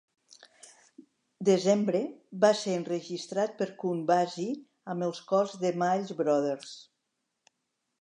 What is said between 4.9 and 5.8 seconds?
amb els cors de